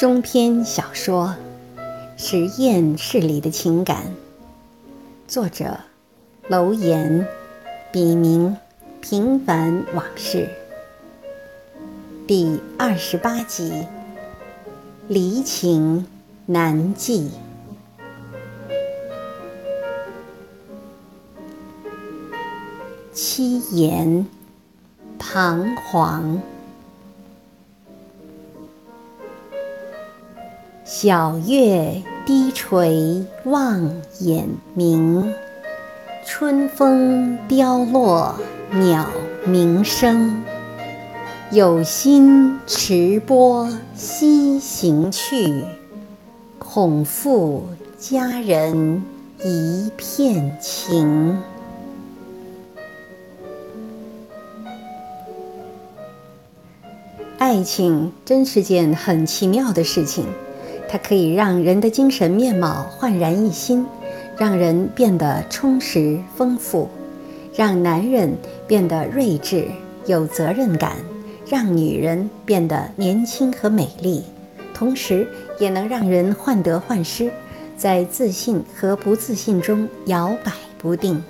[0.00, 1.36] 中篇小说
[2.16, 3.98] 《实验室里的情感》，
[5.28, 5.76] 作者
[6.48, 7.28] 楼岩，
[7.92, 8.56] 笔名
[9.02, 10.48] 平凡往事，
[12.26, 13.86] 第二十八集，
[15.06, 16.06] 离情
[16.46, 17.30] 难记，
[23.12, 24.26] 七言
[25.18, 26.40] 彷徨。
[30.92, 35.32] 小月低垂望眼明，
[36.26, 38.34] 春风凋落
[38.72, 39.06] 鸟
[39.46, 40.42] 鸣声。
[41.52, 45.62] 有心持钵西行去，
[46.58, 49.04] 恐负佳人
[49.44, 51.38] 一片情。
[57.38, 60.26] 爱情真是件很奇妙的事情。
[60.92, 63.86] 它可以让人的精神面貌焕然一新，
[64.36, 66.88] 让人变得充实丰富，
[67.54, 69.68] 让男人变得睿智
[70.06, 70.96] 有责任感，
[71.48, 74.24] 让女人变得年轻和美丽，
[74.74, 75.28] 同时
[75.60, 77.30] 也能让人患得患失，
[77.76, 81.22] 在自信和不自信中摇摆不定，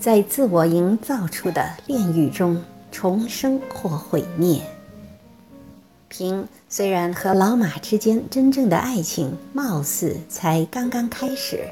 [0.00, 2.58] 在自我营造出的炼狱中
[2.90, 4.62] 重生或毁灭。
[6.12, 11.64] 平虽然和老马之间真正的爱情貌似才刚刚开始，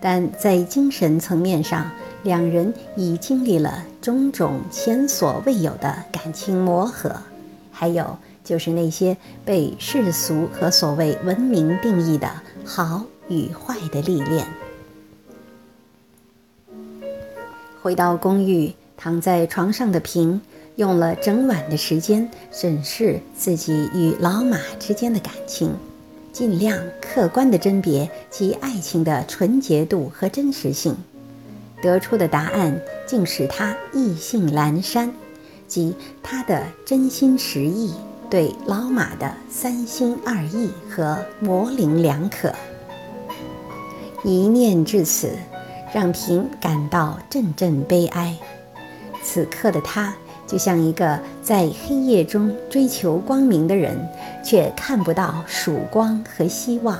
[0.00, 1.90] 但在精神层面上，
[2.22, 7.12] 两人已经历了种种前所未有的感情磨合，
[7.72, 12.30] 还有就是那些被世俗和所谓文明定义的
[12.64, 14.46] 好与坏的历练。
[17.82, 20.40] 回到公寓，躺在床上的平。
[20.76, 25.74] 用了整晚的时间审视自己与老马之间的感情，
[26.32, 30.96] 尽量客观地甄别其爱情的纯洁度和真实性，
[31.82, 35.12] 得出的答案竟使他意兴阑珊，
[35.68, 37.92] 即他的真心实意
[38.30, 42.50] 对老马的三心二意和模棱两可。
[44.24, 45.32] 一念至此，
[45.92, 48.34] 让平感到阵阵悲哀。
[49.22, 50.14] 此刻的他。
[50.52, 53.96] 就像一个在黑夜中追求光明的人，
[54.44, 56.98] 却看不到曙光和希望，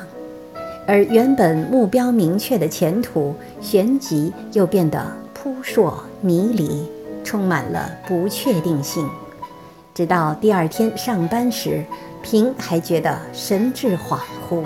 [0.87, 6.89] 而原本目标明确的前途旋即又变得扑朔迷离，
[7.23, 9.07] 充满了不确定性。
[9.93, 11.85] 直到第二天上班时，
[12.23, 14.19] 平还觉得神志恍
[14.49, 14.65] 惚，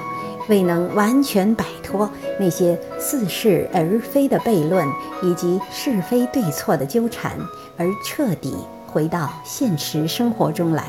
[0.49, 2.09] 未能完全摆脱
[2.39, 4.87] 那些似是而非的悖论
[5.25, 7.33] 以及是非对错的纠缠，
[7.77, 8.55] 而彻底。
[8.97, 10.85] 回到现实生活中来，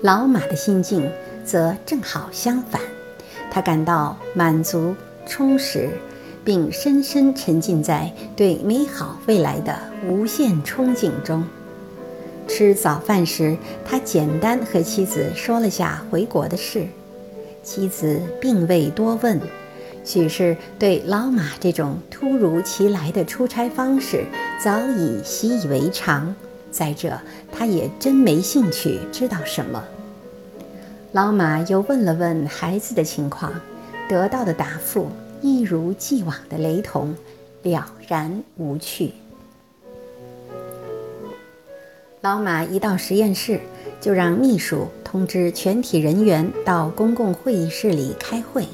[0.00, 1.06] 老马的心境
[1.44, 2.80] 则正好相反，
[3.50, 4.96] 他感到满足、
[5.26, 5.90] 充实，
[6.46, 9.78] 并深深沉浸在对美好未来的
[10.08, 11.44] 无限憧憬中。
[12.48, 16.86] 吃早饭时，他简单和妻子说了下回国的事，
[17.62, 19.38] 妻子并未多问。
[20.08, 24.24] 许是对老马这种突如其来的出差方式
[24.58, 26.34] 早已习以为常，
[26.70, 27.20] 再者，
[27.52, 29.84] 他也真没兴趣知道什么。
[31.12, 33.52] 老马又问了问孩子的情况，
[34.08, 35.08] 得到的答复
[35.42, 37.14] 一如既往的雷同，
[37.62, 39.12] 了然无趣。
[42.22, 43.60] 老马一到实验室，
[44.00, 48.64] 就让秘书通知全体人员到公共会议室里开会。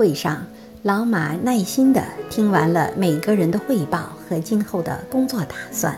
[0.00, 0.46] 会上，
[0.84, 5.94] 老马耐心地听完了每个人的汇报和今后的工作打算，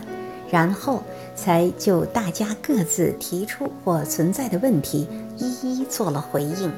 [0.51, 1.01] 然后
[1.37, 6.69] 才就大家各自提出或存在的问题一一做了回应。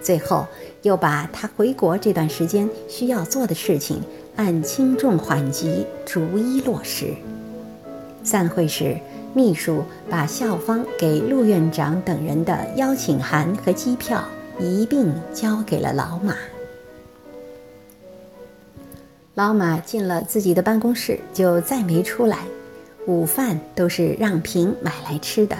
[0.00, 0.46] 最后，
[0.80, 4.00] 又把他回国这段时间需要做的事情
[4.36, 7.14] 按轻重缓急逐一落实。
[8.24, 8.98] 散会时，
[9.34, 14.24] 秘书把校方给陆院长等人的邀请函和机票。
[14.58, 16.34] 一并交给了老马。
[19.34, 22.38] 老马进了自己的办公室，就再没出来。
[23.06, 25.56] 午饭都是让平买来吃的。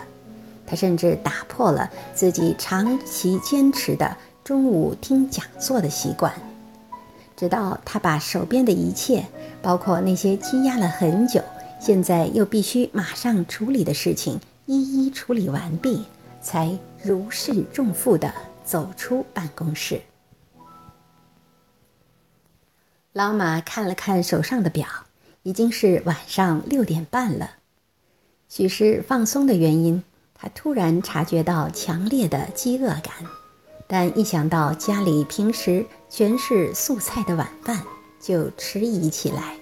[0.66, 6.32] 他甚至打破了自己长期坚持的中午听讲座的习惯。
[7.36, 9.24] 直到他把手边的一切，
[9.60, 11.40] 包括那些积压了很久、
[11.78, 16.02] 现在又必须马上处理的事情，一一处理完毕，
[16.40, 18.32] 才如释重负的。
[18.66, 20.02] 走出办公室，
[23.12, 24.88] 老马看了看手上的表，
[25.44, 27.52] 已经是晚上六点半了。
[28.48, 30.02] 许是放松的原因，
[30.34, 33.14] 他突然察觉到强烈的饥饿感，
[33.86, 37.80] 但一想到家里平时全是素菜的晚饭，
[38.20, 39.56] 就迟疑起来。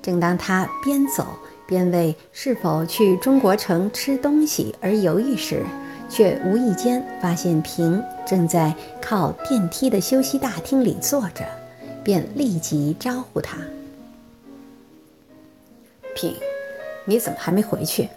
[0.00, 1.36] 正当他边走
[1.66, 5.66] 边为是否去中国城吃东西而犹豫时，
[6.14, 8.72] 却无意间发现平正在
[9.02, 11.44] 靠电梯的休息大厅里坐着，
[12.04, 13.58] 便立即招呼他
[16.14, 16.32] ：“平，
[17.04, 18.08] 你怎么还没回去？”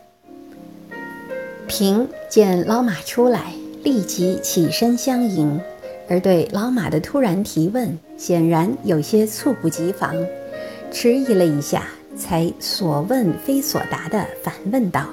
[1.67, 3.51] 平见老马出来，
[3.83, 5.59] 立即起身相迎，
[6.07, 10.15] 而对老马的突然提问，显然有些猝不及防，
[10.91, 15.07] 迟疑了一下，才所问非所答地反问道：“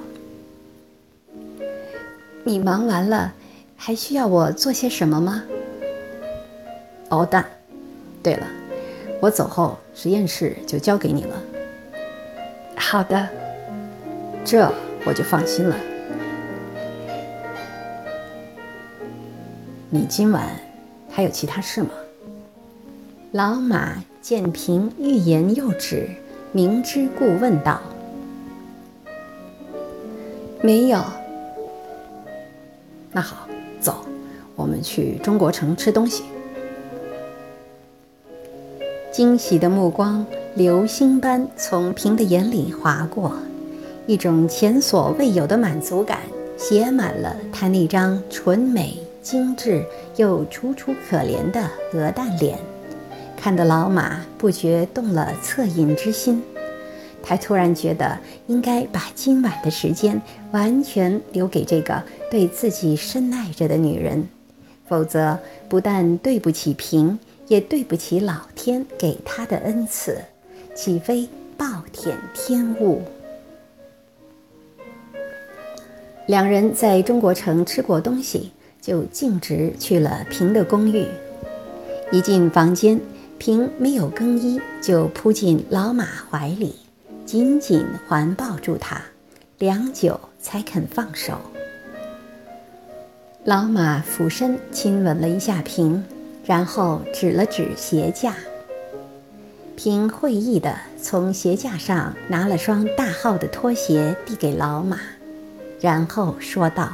[2.44, 3.32] 你忙完了，
[3.75, 5.43] 还需要我做些什么吗
[7.08, 7.44] ？”“哦，但，
[8.23, 8.46] 对了，
[9.20, 11.43] 我走后实验室就交给你了。
[12.76, 13.26] ”“好的，
[14.44, 14.70] 这
[15.06, 15.76] 我就放心了。”
[19.88, 20.49] 你今晚
[21.11, 21.90] 还有其他事吗？
[23.32, 26.08] 老马见平欲言又止，
[26.52, 27.81] 明知故问道
[30.61, 31.02] ：“没有。”
[33.14, 33.49] 那好，
[33.81, 34.05] 走，
[34.56, 36.25] 我们去中国城吃东西。
[39.12, 40.26] 惊喜的目光
[40.56, 43.32] 流星般从平的眼里划过，
[44.08, 46.19] 一种前所未有的满足感
[46.56, 48.99] 写满了他那张纯美。
[49.22, 49.82] 精致
[50.16, 51.62] 又楚楚可怜的
[51.94, 52.58] 鹅蛋脸，
[53.34, 56.43] 看得老马不觉动了恻隐之心。
[57.25, 60.21] 他突然觉得应该把今晚的时间
[60.53, 64.29] 完全留给这个对自己深爱着的女人，
[64.87, 65.38] 否则
[65.69, 67.19] 不但对不起平，
[67.49, 70.19] 也对不起老天给他的恩赐，
[70.75, 73.00] 岂非暴殄天物？
[76.26, 78.53] 两人在中国城吃过东西。
[78.85, 81.06] 就径直去了平的公寓。
[82.12, 83.00] 一进房间，
[83.38, 86.75] 平没有更衣，就扑进老马怀里，
[87.26, 89.00] 紧紧环抱住他，
[89.59, 91.38] 良久才肯放手。
[93.44, 96.05] 老马俯身亲吻了一下平，
[96.44, 98.35] 然后指了指鞋架。
[99.75, 105.00] 平会意地从鞋架上拿了双大号的拖鞋递给老马，
[105.81, 106.93] 然后说道。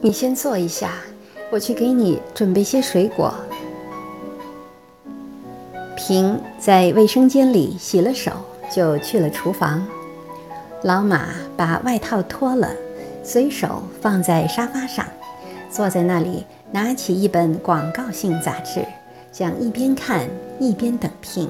[0.00, 0.92] 你先坐一下，
[1.50, 3.34] 我去给你准备些水果。
[5.98, 8.30] 平在卫生间里洗了手，
[8.72, 9.84] 就去了厨房。
[10.84, 12.70] 老马把外套脱了，
[13.24, 15.04] 随手放在沙发上，
[15.68, 18.86] 坐在那里，拿起一本广告性杂志，
[19.32, 20.28] 想一边看
[20.60, 21.48] 一边等平。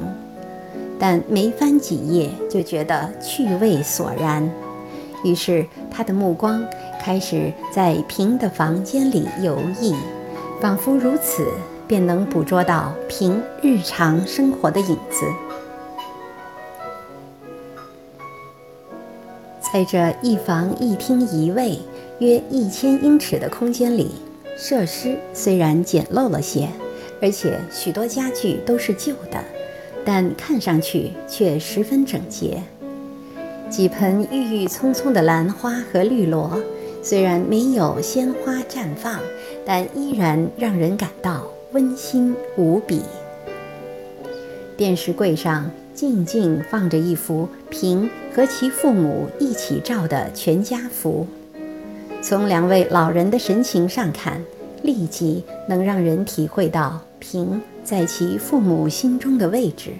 [0.98, 4.50] 但没翻几页，就觉得趣味索然，
[5.22, 6.64] 于是他的目光。
[7.00, 9.94] 开始在平的房间里游弋，
[10.60, 11.46] 仿佛如此
[11.88, 15.26] 便能捕捉到平日常生活的影子。
[19.60, 21.78] 在这一房一厅一卫、
[22.20, 24.12] 约一千英尺的空间里，
[24.56, 26.68] 设施虽然简陋了些，
[27.20, 29.42] 而且许多家具都是旧的，
[30.04, 32.62] 但看上去却十分整洁。
[33.68, 36.60] 几盆郁郁葱葱的兰花和绿萝。
[37.00, 39.20] 虽然没有鲜花绽放，
[39.64, 43.02] 但依然让人感到温馨无比。
[44.76, 51.26] 电视柜上静静放着一幅平和其父母一起照的全家福，
[52.22, 54.40] 从两位老人的神情上看，
[54.82, 59.90] 立即能让人体会到平在其父母心中的位置。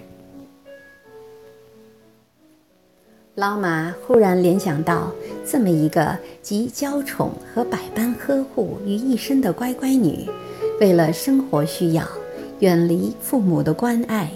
[3.35, 5.11] 老马忽然联想到，
[5.45, 10.27] 这么一个集娇宠和百般呵护于一身的乖乖女，
[10.79, 12.07] 为了生活需要，
[12.59, 14.31] 远离父母的关爱，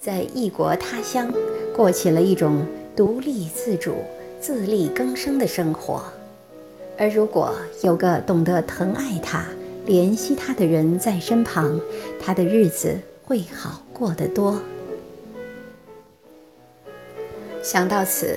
[0.00, 1.32] 在异国他乡
[1.74, 3.94] 过起了一种独立自主、
[4.40, 6.02] 自力更生的生活。
[6.98, 9.44] 而如果有个懂得疼爱她、
[9.86, 11.80] 怜惜她的人在身旁，
[12.20, 14.60] 她的日子会好过得多。
[17.62, 18.36] 想到此，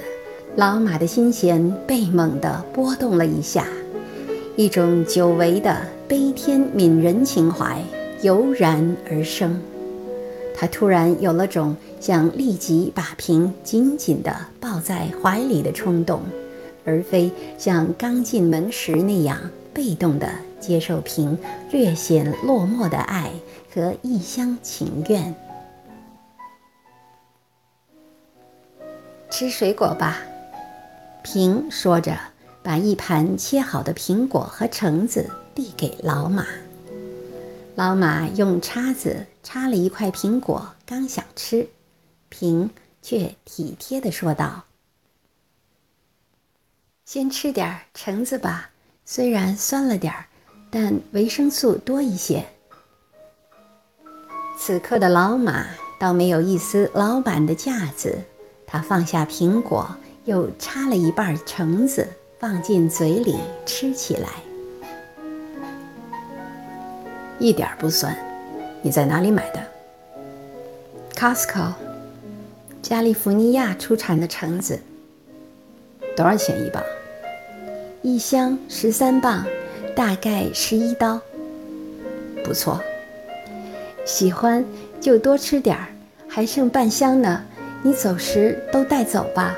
[0.56, 3.68] 老马的心弦被猛地拨动了一下，
[4.56, 5.76] 一种久违的
[6.08, 7.84] 悲天悯人情怀
[8.22, 9.62] 油然而生。
[10.56, 16.22] 他突然有了种想立即把平紧紧地抱在怀里的冲动，
[16.86, 19.38] 而非像刚进门时那样
[19.74, 21.38] 被动地接受平
[21.72, 23.30] 略显落寞的爱
[23.74, 25.36] 和一厢情愿。
[29.30, 30.20] 吃水果吧，
[31.22, 32.18] 平说着，
[32.64, 36.46] 把一盘切好的苹果和橙子递给老马。
[37.74, 41.68] 老马用叉子插了一块苹果，刚想吃，
[42.30, 42.70] 平
[43.02, 44.66] 却体贴地说道
[47.06, 48.70] ：“先吃点橙子吧，
[49.04, 50.28] 虽然酸了点儿，
[50.70, 52.46] 但维生素多一些。”
[54.60, 55.66] 此刻的老马
[56.00, 58.16] 倒没有一丝老板的架子，
[58.68, 59.90] 他放下苹果，
[60.26, 63.36] 又插了一半橙子放进嘴里
[63.66, 64.30] 吃起来，
[67.40, 68.16] 一点不酸。
[68.82, 69.60] 你在哪里买的
[71.16, 71.74] ？Costco，
[72.82, 74.80] 加利福尼亚出产的橙子。
[76.16, 76.84] 多少钱一磅？
[78.02, 79.46] 一箱十三磅，
[79.96, 81.20] 大概十一刀。
[82.44, 82.82] 不错。
[84.06, 84.64] 喜欢
[85.02, 85.88] 就多吃点儿，
[86.28, 87.44] 还剩半箱呢。
[87.84, 89.56] 你走时都带走吧。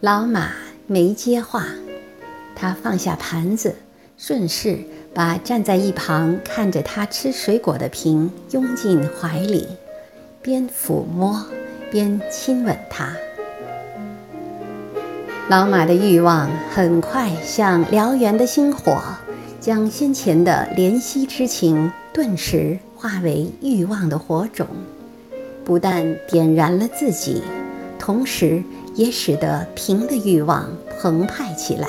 [0.00, 0.52] 老马
[0.86, 1.66] 没接话，
[2.54, 3.74] 他放下盘子，
[4.18, 4.78] 顺势
[5.12, 9.66] 把站在一旁看着他吃水果的平拥进怀里，
[10.40, 11.44] 边抚摸
[11.90, 13.14] 边亲吻他。
[15.48, 19.00] 老马的欲望很快像燎原的星火。
[19.58, 24.64] 将先前的怜惜之情顿时化为欲望的火种，
[25.64, 27.42] 不但点燃了自己，
[27.98, 28.62] 同时
[28.94, 30.70] 也使得平的欲望
[31.00, 31.88] 澎湃起来。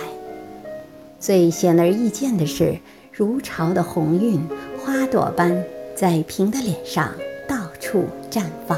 [1.20, 2.78] 最显而易见的是，
[3.12, 4.40] 如潮的红晕，
[4.80, 5.64] 花朵般
[5.96, 7.12] 在平的脸上
[7.48, 8.78] 到处绽放。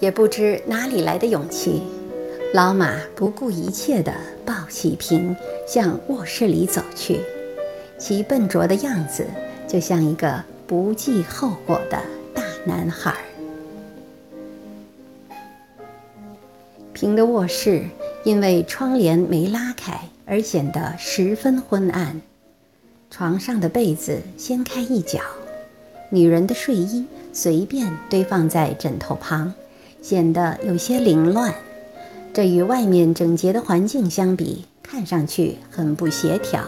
[0.00, 1.82] 也不知哪里来的勇气。
[2.54, 4.12] 老马不顾一切地
[4.44, 5.36] 抱起瓶，
[5.66, 7.20] 向卧室里走去，
[7.98, 9.26] 其笨拙的样子
[9.68, 12.00] 就像一个不计后果的
[12.34, 13.14] 大男孩。
[16.94, 17.82] 平的卧室
[18.28, 22.20] 因为窗帘没拉开而显得十分昏暗，
[23.10, 25.18] 床上的被子掀开一角，
[26.10, 29.54] 女人的睡衣随便堆放在枕头旁，
[30.02, 31.54] 显得有些凌乱。
[32.34, 36.62] 这与外面整洁的环境相比，看上去很不协调。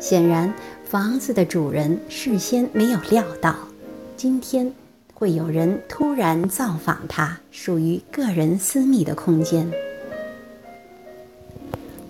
[0.00, 0.52] 显然，
[0.84, 3.54] 房子的主人事先没有料到，
[4.16, 4.72] 今天
[5.14, 9.72] 会有人突然造访他属于个人私密的空间。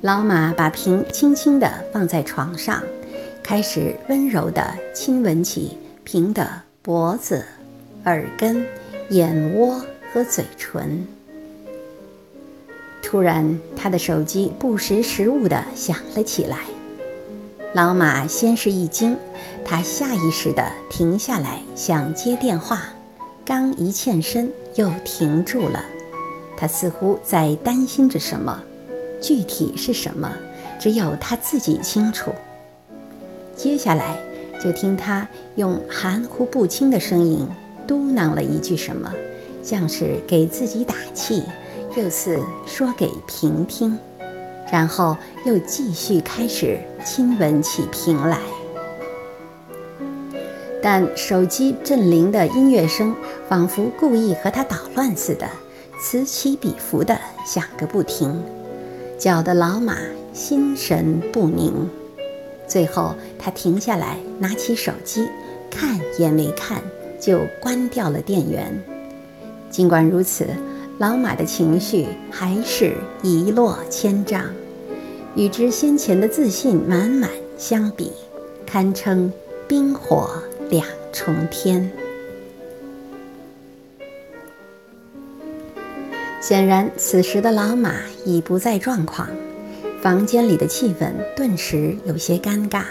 [0.07, 2.81] 老马把瓶轻轻地放在床上，
[3.43, 4.63] 开始温柔地
[4.95, 6.49] 亲吻起瓶的
[6.81, 7.45] 脖子、
[8.05, 8.65] 耳根、
[9.09, 11.05] 眼窝和嘴唇。
[13.03, 16.59] 突然，他的手机不识时务地响了起来。
[17.75, 19.17] 老马先是一惊，
[19.65, 22.81] 他下意识地停下来想接电话，
[23.45, 25.85] 刚一欠身又停住了。
[26.57, 28.63] 他似乎在担心着什么，
[29.21, 30.33] 具体是什么，
[30.79, 32.33] 只有他自己清楚。
[33.55, 34.19] 接下来，
[34.63, 37.49] 就听他用含糊不清的声音
[37.87, 39.13] 嘟囔了一句什么，
[39.63, 41.43] 像是给自己打气。
[41.97, 43.99] 又似说给平听，
[44.71, 48.39] 然后又继续开始亲吻起平来。
[50.83, 53.17] 但手机震铃的音乐声
[53.49, 55.49] 仿佛故意和他捣乱似的，
[55.99, 58.45] 此起彼伏的响个不停，
[59.19, 59.97] 搅得老马
[60.33, 61.89] 心神不宁。
[62.67, 65.29] 最后，他停下来，拿起手机，
[65.71, 66.83] 看也没看，
[67.21, 68.83] 就关掉了电源。
[69.71, 70.47] 尽管如此。
[70.99, 74.47] 老马的情绪还是一落千丈，
[75.35, 78.13] 与之先前的自信满满相比，
[78.65, 79.31] 堪称
[79.69, 80.31] 冰火
[80.71, 81.93] 两重天。
[86.49, 87.93] 显然，此时的老马
[88.25, 89.29] 已不在状况，
[90.01, 92.85] 房间里的气氛顿时有些尴尬。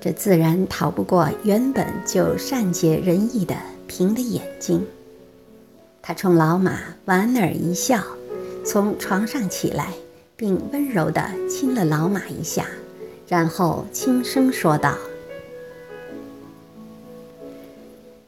[0.00, 3.54] 这自然逃不过原本就善解人意的
[3.86, 4.82] 平的眼睛。
[6.00, 8.02] 他冲老马莞尔一笑，
[8.64, 9.92] 从床上起来，
[10.34, 12.64] 并温柔地亲了老马一下，
[13.28, 14.96] 然后轻声说道：“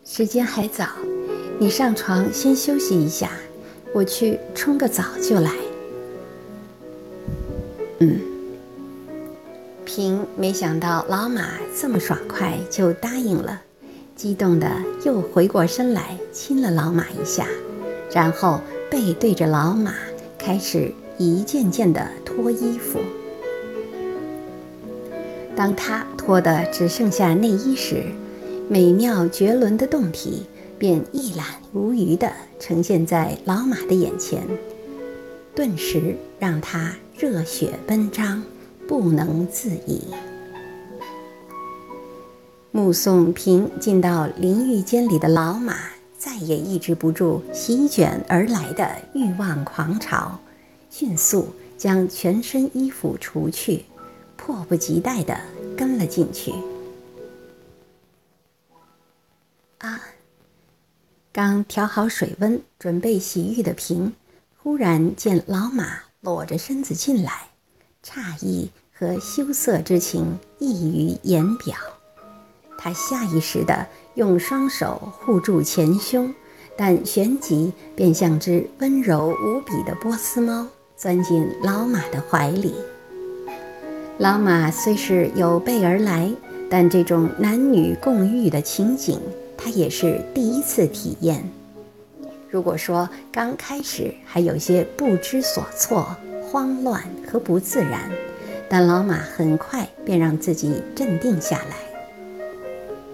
[0.04, 0.88] 时间还早，
[1.58, 3.30] 你上床先休息一下，
[3.92, 5.52] 我去冲个澡就来。”
[8.00, 8.20] 嗯。
[9.84, 13.62] 平没想到老马这么爽快就答应了，
[14.14, 14.70] 激动的
[15.04, 17.46] 又回过身来亲了老马一下。
[18.12, 19.94] 然后背对着老马，
[20.38, 23.00] 开始一件件的脱衣服。
[25.56, 28.04] 当他脱的只剩下内衣时，
[28.68, 30.44] 美妙绝伦的胴体
[30.80, 34.42] 便一览无余地呈现在老马的眼前，
[35.54, 38.42] 顿时让他热血奔张，
[38.88, 40.04] 不能自已。
[42.70, 45.76] 目送平进到淋浴间里的老马，
[46.16, 50.40] 再也抑制不住席卷而来的欲望狂潮，
[50.88, 53.84] 迅速将全身衣服除去，
[54.38, 55.38] 迫不及待地
[55.76, 56.54] 跟了进去。
[59.76, 60.00] 啊！
[61.32, 64.12] 刚调好水温，准备洗浴的平，
[64.60, 67.32] 忽然见老马裸着身子进来，
[68.04, 71.76] 诧异和羞涩之情溢于言表。
[72.76, 76.34] 他下意识地用双手护住前胸，
[76.76, 82.74] 但旋即便像只温柔无比的波斯猫，钻进老马的怀里。
[84.18, 86.28] 老马虽是有备而来，
[86.68, 89.20] 但这种男女共浴的情景。
[89.62, 91.44] 他也是第一次体验。
[92.48, 98.10] 如果说刚开始还有些不知所措、慌乱和不自然，
[98.68, 101.76] 但老马很快便让自己镇定下来。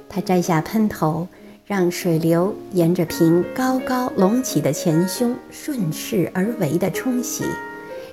[0.08, 1.28] 他摘下喷头，
[1.66, 7.44] 让水流沿着瓶高高隆起的前胸顺势而为的冲洗，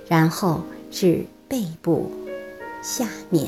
[0.09, 0.61] 然后
[0.91, 2.11] 至背部
[2.81, 3.47] 下面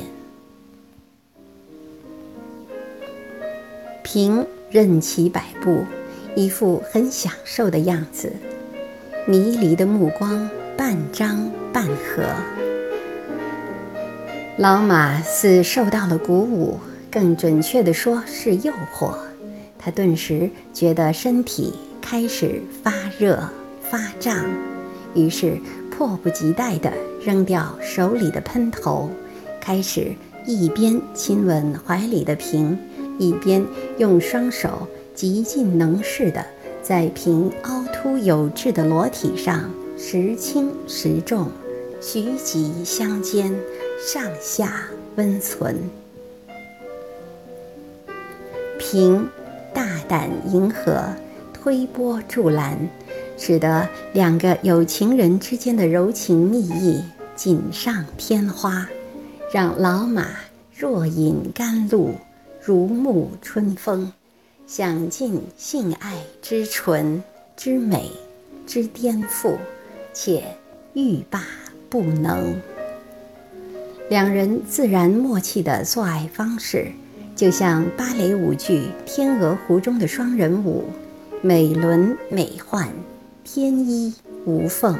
[4.02, 4.46] 瓶。
[4.76, 5.86] 任其摆布，
[6.34, 8.30] 一副很享受的样子，
[9.26, 12.22] 迷离的目光半张半合。
[14.58, 16.78] 老马似受到了鼓舞，
[17.10, 19.16] 更准确地说是诱惑。
[19.78, 23.48] 他顿时觉得身体开始发热
[23.80, 24.44] 发胀，
[25.14, 25.58] 于是
[25.90, 26.92] 迫不及待地
[27.24, 29.08] 扔掉手里的喷头，
[29.58, 32.78] 开始一边亲吻怀里的瓶。
[33.18, 33.64] 一边
[33.98, 36.44] 用双手极尽能事地
[36.82, 41.50] 在平凹凸有致的裸体上时轻时重，
[42.00, 43.54] 徐急相间，
[44.06, 45.76] 上下温存。
[48.78, 49.28] 平
[49.72, 51.02] 大胆迎合，
[51.52, 52.78] 推波助澜，
[53.38, 57.02] 使得两个有情人之间的柔情蜜意
[57.34, 58.86] 锦上添花，
[59.52, 60.28] 让老马
[60.76, 62.10] 若饮甘露。
[62.66, 64.12] 如沐春风，
[64.66, 67.22] 享尽性爱之纯
[67.56, 68.10] 之美
[68.66, 69.54] 之颠覆，
[70.12, 70.42] 且
[70.92, 71.44] 欲罢
[71.88, 72.60] 不能。
[74.10, 76.90] 两人自然默契的做爱方式，
[77.36, 80.86] 就像芭蕾舞剧《天鹅湖》中的双人舞，
[81.42, 82.88] 美轮美奂，
[83.44, 84.12] 天衣
[84.44, 84.98] 无缝，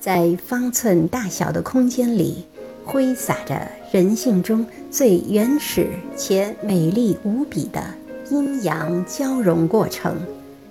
[0.00, 2.46] 在方寸大小的空间里。
[2.82, 7.82] 挥洒着人性中最原始且美丽无比的
[8.30, 10.16] 阴阳交融过程，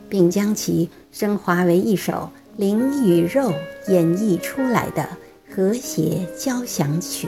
[0.08, 3.52] 并将其升华为一首灵与肉
[3.90, 5.06] 演绎出来的
[5.54, 7.28] 和谐交响曲。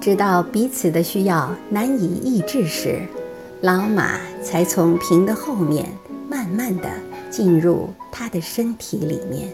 [0.00, 3.02] 直到彼此的需要难以抑制时，
[3.60, 5.86] 老马才从瓶的后面
[6.30, 6.90] 慢慢的
[7.30, 9.50] 进入他的身体里面。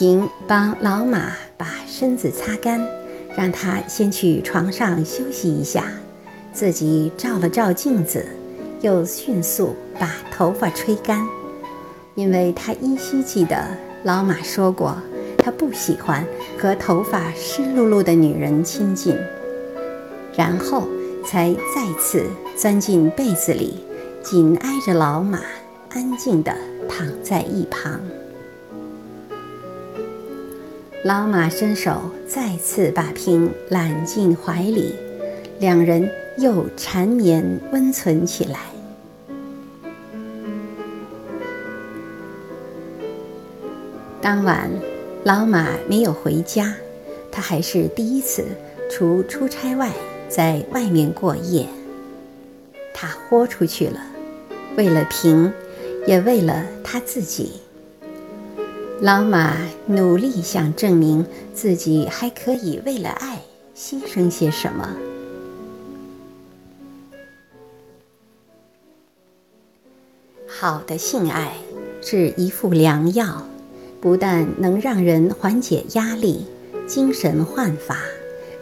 [0.00, 2.80] 平帮老马把身子擦干，
[3.36, 5.84] 让他先去床上休息一下，
[6.54, 8.24] 自己照了照镜子，
[8.80, 11.20] 又迅速把头发吹干，
[12.14, 13.62] 因为他依稀记得
[14.02, 14.96] 老马说过，
[15.36, 16.24] 他不喜欢
[16.58, 19.14] 和头发湿漉漉的女人亲近，
[20.34, 20.88] 然后
[21.26, 22.24] 才再次
[22.56, 23.84] 钻进被子里，
[24.22, 25.40] 紧挨着老马，
[25.90, 26.56] 安静地
[26.88, 28.00] 躺在一旁。
[31.02, 34.94] 老马伸手再次把瓶揽进怀里，
[35.58, 38.60] 两人又缠绵温存起来。
[44.20, 44.70] 当晚，
[45.24, 46.74] 老马没有回家，
[47.32, 48.44] 他还是第一次
[48.90, 49.90] 除出差外
[50.28, 51.66] 在外面过夜。
[52.92, 53.98] 他豁出去了，
[54.76, 55.50] 为了平，
[56.06, 57.62] 也为了他自己。
[59.02, 63.40] 老马努力想证明自己还可以为了爱
[63.74, 64.94] 牺牲些什么。
[70.46, 71.54] 好的性爱
[72.02, 73.46] 是一副良药，
[74.02, 76.44] 不但能让人缓解压力、
[76.86, 77.96] 精神焕发，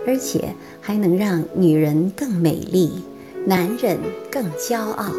[0.06, 3.02] 而且还能让女人更美丽，
[3.44, 3.98] 男人
[4.30, 5.12] 更骄傲。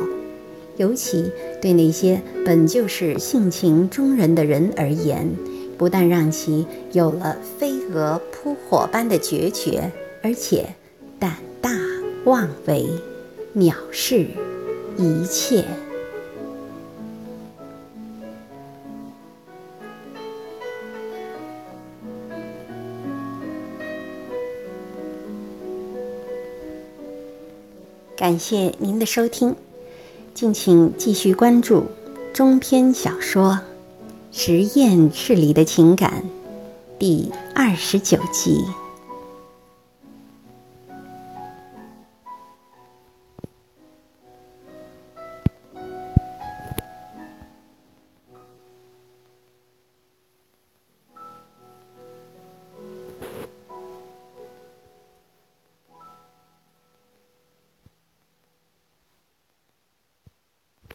[0.80, 1.30] 尤其
[1.62, 5.30] 对那些本就是性情中人的人而言，
[5.78, 9.92] 不但让其有了飞蛾扑火般的决绝，
[10.24, 10.66] 而且
[11.20, 11.70] 胆大
[12.24, 12.88] 妄为，
[13.54, 14.26] 藐视
[14.98, 15.66] 一切。
[28.16, 29.54] 感谢您的收听，
[30.40, 31.84] 敬请继续关注
[32.34, 33.52] 中篇小说
[34.32, 36.24] 《实验赤里的情感》
[36.98, 38.64] 第二十九集。